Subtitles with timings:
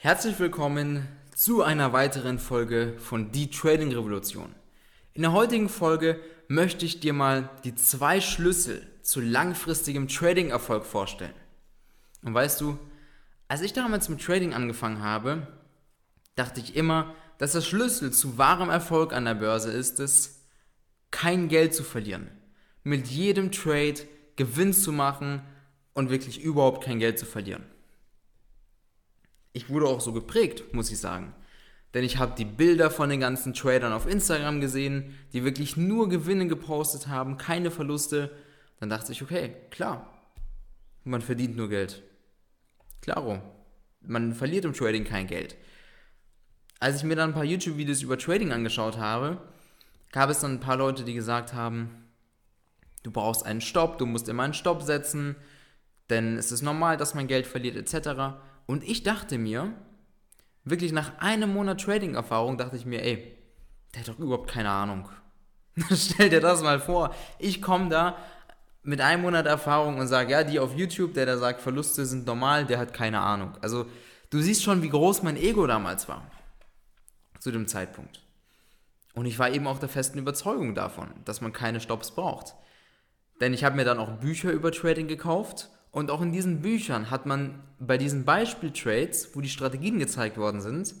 [0.00, 4.54] Herzlich willkommen zu einer weiteren Folge von Die Trading Revolution.
[5.12, 11.34] In der heutigen Folge möchte ich dir mal die zwei Schlüssel zu langfristigem Trading-Erfolg vorstellen.
[12.22, 12.78] Und weißt du,
[13.48, 15.48] als ich damals mit Trading angefangen habe,
[16.36, 20.44] dachte ich immer, dass der Schlüssel zu wahrem Erfolg an der Börse ist es,
[21.10, 22.28] kein Geld zu verlieren.
[22.84, 23.96] Mit jedem Trade
[24.36, 25.42] Gewinn zu machen
[25.92, 27.64] und wirklich überhaupt kein Geld zu verlieren
[29.52, 31.34] ich wurde auch so geprägt, muss ich sagen.
[31.94, 36.08] Denn ich habe die Bilder von den ganzen Tradern auf Instagram gesehen, die wirklich nur
[36.08, 38.30] Gewinne gepostet haben, keine Verluste.
[38.78, 40.14] Dann dachte ich, okay, klar,
[41.04, 42.02] man verdient nur Geld.
[43.00, 43.40] Klaro,
[44.00, 45.56] man verliert im Trading kein Geld.
[46.80, 49.38] Als ich mir dann ein paar YouTube-Videos über Trading angeschaut habe,
[50.12, 52.08] gab es dann ein paar Leute, die gesagt haben,
[53.02, 55.36] du brauchst einen Stopp, du musst immer einen Stopp setzen,
[56.10, 58.36] denn es ist normal, dass man Geld verliert etc.
[58.68, 59.72] Und ich dachte mir,
[60.62, 63.34] wirklich nach einem Monat Trading-Erfahrung, dachte ich mir, ey,
[63.94, 65.08] der hat doch überhaupt keine Ahnung.
[65.94, 67.14] Stell dir das mal vor.
[67.38, 68.18] Ich komme da
[68.82, 72.26] mit einem Monat Erfahrung und sage, ja, die auf YouTube, der da sagt, Verluste sind
[72.26, 73.52] normal, der hat keine Ahnung.
[73.62, 73.86] Also
[74.28, 76.30] du siehst schon, wie groß mein Ego damals war.
[77.40, 78.20] Zu dem Zeitpunkt.
[79.14, 82.54] Und ich war eben auch der festen Überzeugung davon, dass man keine Stops braucht.
[83.40, 87.10] Denn ich habe mir dann auch Bücher über Trading gekauft und auch in diesen Büchern
[87.10, 90.94] hat man bei diesen Beispieltrades, wo die Strategien gezeigt worden sind,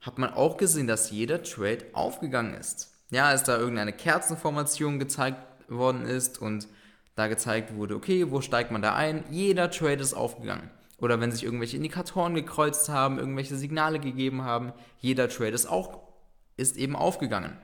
[0.00, 2.92] hat man auch gesehen, dass jeder Trade aufgegangen ist.
[3.10, 6.68] Ja, als da irgendeine Kerzenformation gezeigt worden ist und
[7.14, 9.24] da gezeigt wurde, okay, wo steigt man da ein?
[9.30, 10.70] Jeder Trade ist aufgegangen.
[10.98, 16.04] Oder wenn sich irgendwelche Indikatoren gekreuzt haben, irgendwelche Signale gegeben haben, jeder Trade ist auch
[16.56, 17.56] ist eben aufgegangen.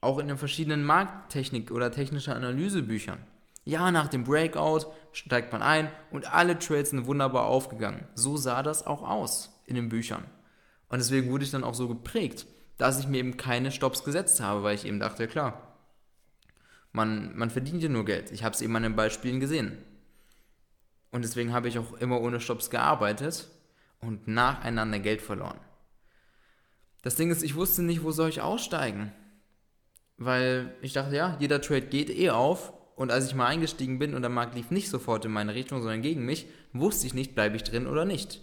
[0.00, 3.18] Auch in den verschiedenen Markttechnik- oder technische Analysebüchern.
[3.64, 8.06] Ja, nach dem Breakout steigt man ein und alle Trades sind wunderbar aufgegangen.
[8.14, 10.24] So sah das auch aus in den Büchern.
[10.88, 12.46] Und deswegen wurde ich dann auch so geprägt,
[12.78, 15.76] dass ich mir eben keine Stops gesetzt habe, weil ich eben dachte, klar,
[16.92, 18.32] man, man verdient ja nur Geld.
[18.32, 19.78] Ich habe es eben an den Beispielen gesehen.
[21.10, 23.48] Und deswegen habe ich auch immer ohne Stops gearbeitet
[24.00, 25.58] und nacheinander Geld verloren.
[27.02, 29.12] Das Ding ist, ich wusste nicht, wo soll ich aussteigen.
[30.16, 34.12] Weil ich dachte, ja, jeder Trade geht eh auf und als ich mal eingestiegen bin
[34.12, 37.34] und der Markt lief nicht sofort in meine Richtung, sondern gegen mich, wusste ich nicht,
[37.34, 38.42] bleibe ich drin oder nicht.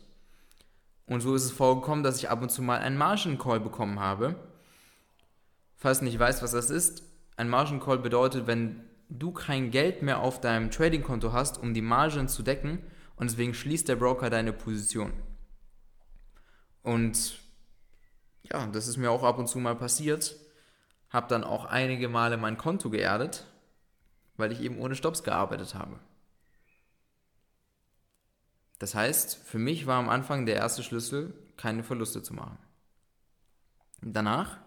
[1.06, 4.00] Und so ist es vorgekommen, dass ich ab und zu mal einen Margin Call bekommen
[4.00, 4.34] habe.
[5.76, 7.04] Falls du nicht weißt, was das ist,
[7.36, 11.84] ein Margin Call bedeutet, wenn du kein Geld mehr auf deinem Trading-Konto hast, um die
[11.84, 12.80] Margen zu decken
[13.16, 15.14] und deswegen schließt der Broker deine Position.
[16.82, 17.38] Und
[18.42, 20.36] ja, das ist mir auch ab und zu mal passiert.
[21.12, 23.46] Habe dann auch einige Male mein Konto geerdet
[24.38, 26.00] weil ich eben ohne Stops gearbeitet habe.
[28.80, 32.58] Das heißt, für mich war am Anfang der erste Schlüssel, keine Verluste zu machen.
[34.02, 34.58] Danach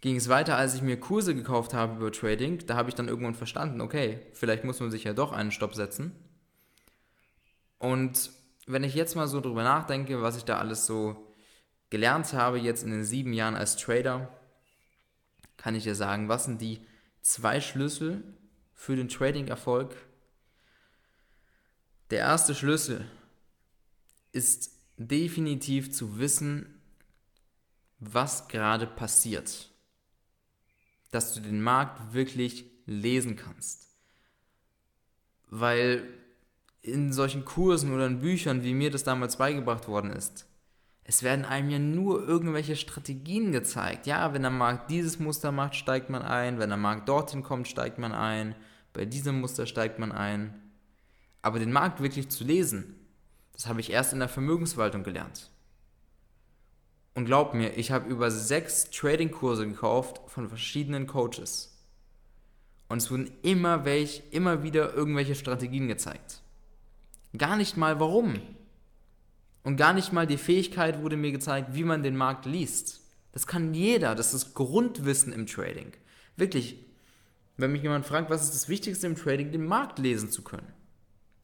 [0.00, 2.66] ging es weiter, als ich mir Kurse gekauft habe über Trading.
[2.66, 5.74] Da habe ich dann irgendwann verstanden, okay, vielleicht muss man sich ja doch einen Stopp
[5.74, 6.12] setzen.
[7.78, 8.30] Und
[8.66, 11.32] wenn ich jetzt mal so drüber nachdenke, was ich da alles so
[11.90, 14.28] gelernt habe, jetzt in den sieben Jahren als Trader,
[15.56, 16.84] kann ich dir sagen, was sind die
[17.22, 18.22] zwei Schlüssel,
[18.78, 19.96] für den Trading-Erfolg.
[22.10, 23.04] Der erste Schlüssel
[24.30, 26.80] ist definitiv zu wissen,
[27.98, 29.70] was gerade passiert.
[31.10, 33.88] Dass du den Markt wirklich lesen kannst.
[35.48, 36.06] Weil
[36.80, 40.46] in solchen Kursen oder in Büchern, wie mir das damals beigebracht worden ist,
[41.02, 44.06] es werden einem ja nur irgendwelche Strategien gezeigt.
[44.06, 46.60] Ja, wenn der Markt dieses Muster macht, steigt man ein.
[46.60, 48.54] Wenn der Markt dorthin kommt, steigt man ein.
[48.92, 50.54] Bei diesem Muster steigt man ein.
[51.42, 52.94] Aber den Markt wirklich zu lesen,
[53.52, 55.50] das habe ich erst in der Vermögensverwaltung gelernt.
[57.14, 61.76] Und glaub mir, ich habe über sechs Trading-Kurse gekauft von verschiedenen Coaches.
[62.88, 66.42] Und es wurden immer, welch, immer wieder irgendwelche Strategien gezeigt.
[67.36, 68.40] Gar nicht mal warum.
[69.62, 73.00] Und gar nicht mal die Fähigkeit wurde mir gezeigt, wie man den Markt liest.
[73.32, 75.92] Das kann jeder, das ist Grundwissen im Trading.
[76.36, 76.87] Wirklich,
[77.58, 80.72] wenn mich jemand fragt, was ist das Wichtigste im Trading, den Markt lesen zu können.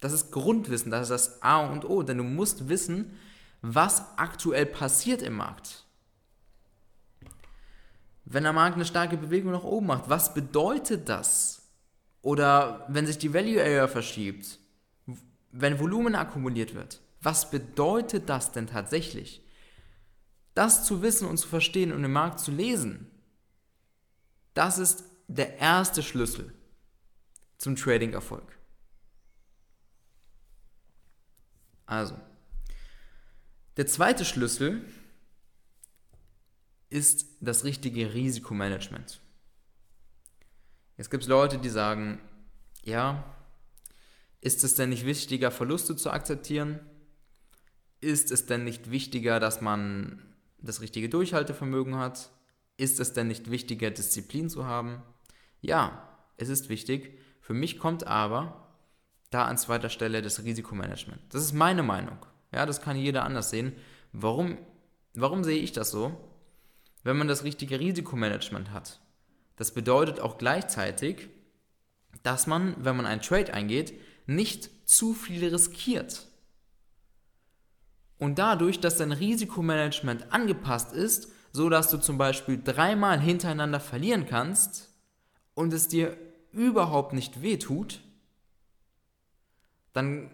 [0.00, 3.16] Das ist Grundwissen, das ist das A und O, denn du musst wissen,
[3.62, 5.84] was aktuell passiert im Markt.
[8.24, 11.62] Wenn der Markt eine starke Bewegung nach oben macht, was bedeutet das?
[12.22, 14.58] Oder wenn sich die Value Area verschiebt,
[15.50, 19.42] wenn Volumen akkumuliert wird, was bedeutet das denn tatsächlich?
[20.54, 23.10] Das zu wissen und zu verstehen und im Markt zu lesen,
[24.54, 26.52] das ist der erste Schlüssel
[27.58, 28.58] zum Trading-Erfolg.
[31.86, 32.16] Also,
[33.76, 34.84] Der zweite Schlüssel
[36.90, 39.20] ist das richtige Risikomanagement.
[40.96, 42.20] Jetzt gibt es Leute, die sagen,
[42.84, 43.24] ja,
[44.40, 46.78] ist es denn nicht wichtiger, Verluste zu akzeptieren?
[48.00, 50.22] Ist es denn nicht wichtiger, dass man
[50.58, 52.30] das richtige Durchhaltevermögen hat?
[52.76, 55.02] Ist es denn nicht wichtiger, Disziplin zu haben?
[55.64, 56.06] Ja,
[56.36, 57.18] es ist wichtig.
[57.40, 58.68] Für mich kommt aber
[59.30, 61.22] da an zweiter Stelle das Risikomanagement.
[61.30, 62.18] Das ist meine Meinung.
[62.52, 63.72] Ja, das kann jeder anders sehen.
[64.12, 64.58] Warum,
[65.14, 66.20] warum sehe ich das so?
[67.02, 69.00] Wenn man das richtige Risikomanagement hat,
[69.56, 71.30] das bedeutet auch gleichzeitig,
[72.22, 73.94] dass man, wenn man einen Trade eingeht,
[74.26, 76.26] nicht zu viel riskiert.
[78.18, 84.26] Und dadurch, dass dein Risikomanagement angepasst ist, so dass du zum Beispiel dreimal hintereinander verlieren
[84.26, 84.93] kannst
[85.54, 86.16] und es dir
[86.52, 88.00] überhaupt nicht wehtut,
[89.92, 90.30] dann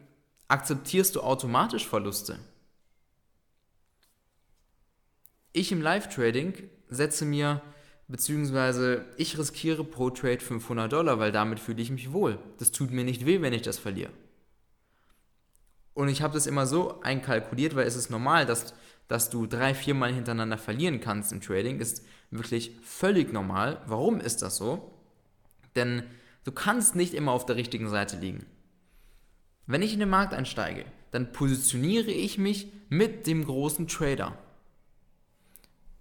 [0.49, 2.39] akzeptierst du automatisch Verluste.
[5.53, 6.55] Ich im Live-Trading
[6.89, 7.63] setze mir,
[8.09, 12.39] beziehungsweise ich riskiere pro Trade 500 Dollar, weil damit fühle ich mich wohl.
[12.59, 14.13] Das tut mir nicht weh, wenn ich das verliere.
[15.95, 18.75] Und ich habe das immer so einkalkuliert, weil es ist normal, dass,
[19.09, 21.81] dass du drei, viermal hintereinander verlieren kannst im Trading.
[21.81, 23.83] Ist wirklich völlig normal.
[23.87, 25.00] Warum ist das so?
[25.77, 26.03] Denn
[26.45, 28.47] du kannst nicht immer auf der richtigen Seite liegen.
[29.67, 34.37] Wenn ich in den Markt einsteige, dann positioniere ich mich mit dem großen Trader.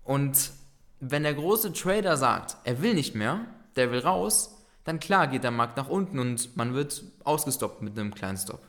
[0.03, 0.51] Und
[0.99, 3.45] wenn der große Trader sagt, er will nicht mehr,
[3.75, 7.97] der will raus, dann klar geht der Markt nach unten und man wird ausgestoppt mit
[7.97, 8.63] einem kleinen Stop.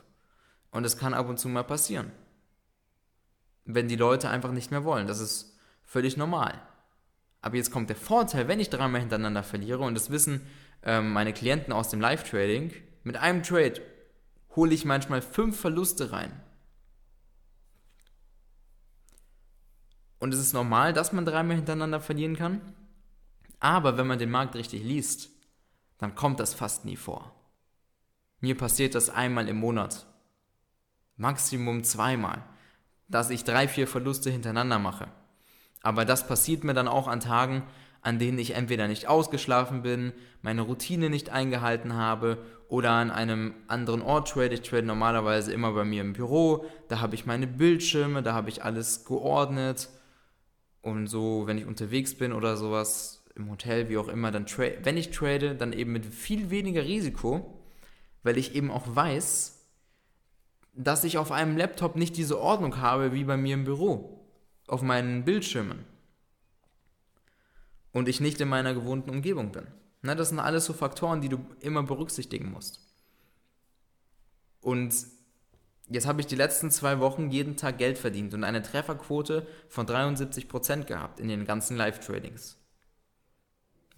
[0.70, 2.12] Und es kann ab und zu mal passieren.
[3.64, 5.06] Wenn die Leute einfach nicht mehr wollen.
[5.06, 6.60] Das ist völlig normal.
[7.42, 10.46] Aber jetzt kommt der Vorteil, wenn ich dreimal hintereinander verliere, und das wissen
[10.82, 12.72] ähm, meine Klienten aus dem Live-Trading,
[13.02, 13.80] mit einem Trade
[14.56, 16.32] hole ich manchmal fünf Verluste rein.
[20.18, 22.60] Und es ist normal, dass man dreimal hintereinander verlieren kann.
[23.58, 25.30] Aber wenn man den Markt richtig liest,
[25.98, 27.34] dann kommt das fast nie vor.
[28.40, 30.06] Mir passiert das einmal im Monat
[31.20, 32.42] maximum zweimal,
[33.08, 35.08] dass ich drei, vier Verluste hintereinander mache.
[35.82, 37.62] Aber das passiert mir dann auch an Tagen,
[38.02, 40.12] an denen ich entweder nicht ausgeschlafen bin,
[40.42, 42.38] meine Routine nicht eingehalten habe
[42.68, 44.54] oder an einem anderen Ort trade.
[44.54, 48.48] Ich trade normalerweise immer bei mir im Büro, da habe ich meine Bildschirme, da habe
[48.48, 49.90] ich alles geordnet
[50.80, 54.46] und so, wenn ich unterwegs bin oder sowas im Hotel, wie auch immer, dann
[54.82, 57.62] wenn ich trade, dann eben mit viel weniger Risiko,
[58.22, 59.60] weil ich eben auch weiß,
[60.74, 64.26] dass ich auf einem Laptop nicht diese Ordnung habe wie bei mir im Büro,
[64.68, 65.84] auf meinen Bildschirmen.
[67.92, 69.66] Und ich nicht in meiner gewohnten Umgebung bin.
[70.02, 72.80] Na, das sind alles so Faktoren, die du immer berücksichtigen musst.
[74.60, 74.94] Und
[75.88, 79.86] jetzt habe ich die letzten zwei Wochen jeden Tag Geld verdient und eine Trefferquote von
[79.86, 82.56] 73% gehabt in den ganzen Live-Tradings.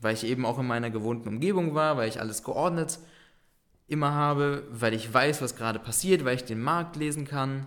[0.00, 2.98] Weil ich eben auch in meiner gewohnten Umgebung war, weil ich alles geordnet
[3.86, 7.66] immer habe, weil ich weiß, was gerade passiert, weil ich den Markt lesen kann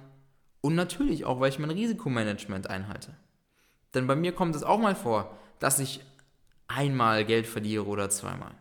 [0.62, 3.16] und natürlich auch, weil ich mein Risikomanagement einhalte.
[3.94, 6.02] Denn bei mir kommt es auch mal vor, dass ich
[6.68, 8.56] einmal Geld verliere oder zweimal.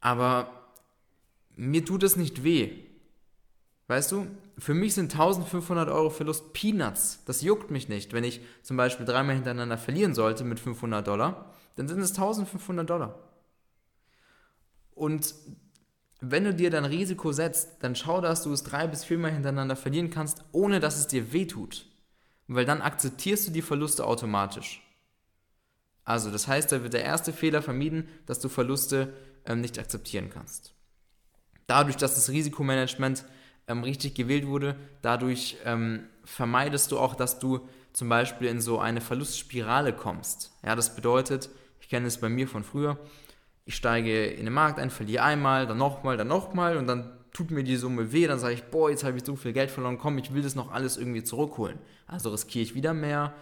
[0.00, 0.50] Aber
[1.56, 2.72] mir tut es nicht weh.
[3.88, 4.26] Weißt du,
[4.58, 7.22] für mich sind 1500 Euro Verlust Peanuts.
[7.26, 8.12] Das juckt mich nicht.
[8.12, 12.88] Wenn ich zum Beispiel dreimal hintereinander verlieren sollte mit 500 Dollar, dann sind es 1500
[12.88, 13.18] Dollar.
[14.94, 15.34] Und
[16.20, 19.76] wenn du dir dein Risiko setzt, dann schau, dass du es drei bis viermal hintereinander
[19.76, 21.86] verlieren kannst, ohne dass es dir wehtut.
[22.46, 24.82] Weil dann akzeptierst du die Verluste automatisch.
[26.04, 29.12] Also, das heißt, da wird der erste Fehler vermieden, dass du Verluste
[29.46, 30.74] ähm, nicht akzeptieren kannst.
[31.66, 33.24] Dadurch, dass das Risikomanagement
[33.68, 38.78] ähm, richtig gewählt wurde, dadurch ähm, vermeidest du auch, dass du zum Beispiel in so
[38.78, 40.52] eine Verlustspirale kommst.
[40.64, 42.98] Ja, das bedeutet, ich kenne es bei mir von früher,
[43.64, 47.50] ich steige in den Markt ein, verliere einmal, dann nochmal, dann nochmal und dann tut
[47.50, 49.98] mir die Summe weh, dann sage ich, boah, jetzt habe ich so viel Geld verloren,
[49.98, 51.78] komm, ich will das noch alles irgendwie zurückholen.
[52.06, 53.32] Also riskiere ich wieder mehr,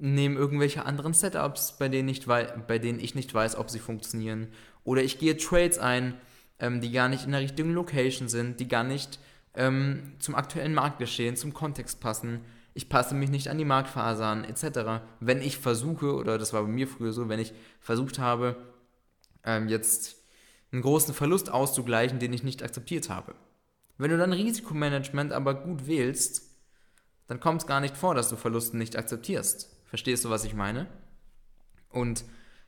[0.00, 4.48] nehme irgendwelche anderen Setups, bei denen, ich bei denen ich nicht weiß, ob sie funktionieren.
[4.84, 6.14] Oder ich gehe Trades ein,
[6.58, 9.18] ähm, die gar nicht in der richtigen Location sind, die gar nicht
[9.54, 12.40] ähm, zum aktuellen Marktgeschehen, zum Kontext passen.
[12.74, 15.02] Ich passe mich nicht an die Marktphase an, etc.
[15.20, 18.56] Wenn ich versuche, oder das war bei mir früher so, wenn ich versucht habe,
[19.44, 20.16] ähm, jetzt
[20.70, 23.34] einen großen Verlust auszugleichen, den ich nicht akzeptiert habe.
[23.98, 26.51] Wenn du dein Risikomanagement aber gut wählst,
[27.32, 29.74] dann kommt es gar nicht vor, dass du Verluste nicht akzeptierst.
[29.86, 30.86] Verstehst du, was ich meine?
[31.88, 32.26] Und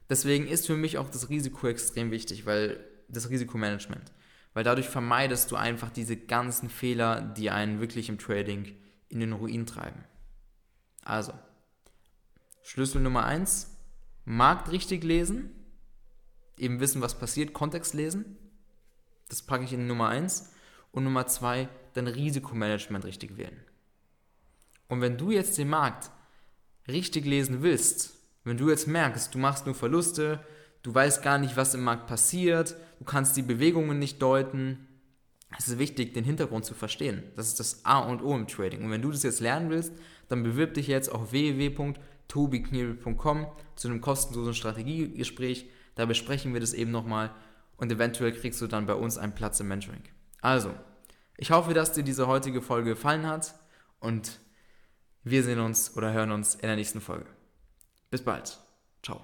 [0.08, 4.10] deswegen ist für mich auch das Risiko extrem wichtig, weil das Risikomanagement,
[4.54, 8.74] weil dadurch vermeidest du einfach diese ganzen Fehler, die einen wirklich im Trading
[9.10, 10.02] in den Ruin treiben.
[11.02, 11.34] Also,
[12.62, 13.76] Schlüssel Nummer eins:
[14.24, 15.50] Markt richtig lesen,
[16.56, 18.38] eben wissen, was passiert, Kontext lesen.
[19.28, 20.54] Das packe ich in Nummer eins.
[20.90, 23.62] Und Nummer zwei, dein Risikomanagement richtig wählen.
[24.88, 26.10] Und wenn du jetzt den Markt
[26.88, 28.14] richtig lesen willst,
[28.44, 30.40] wenn du jetzt merkst, du machst nur Verluste,
[30.82, 34.86] du weißt gar nicht, was im Markt passiert, du kannst die Bewegungen nicht deuten,
[35.56, 37.22] es ist wichtig, den Hintergrund zu verstehen.
[37.36, 38.82] Das ist das A und O im Trading.
[38.84, 39.92] Und wenn du das jetzt lernen willst,
[40.28, 45.66] dann bewirb dich jetzt auf www.tobiknebel.com zu einem kostenlosen Strategiegespräch.
[45.94, 47.30] Da besprechen wir das eben nochmal
[47.76, 50.02] und eventuell kriegst du dann bei uns einen Platz im Mentoring.
[50.40, 50.74] Also,
[51.36, 53.54] ich hoffe, dass dir diese heutige Folge gefallen hat
[54.00, 54.40] und
[55.24, 57.26] wir sehen uns oder hören uns in der nächsten Folge.
[58.10, 58.58] Bis bald.
[59.02, 59.22] Ciao.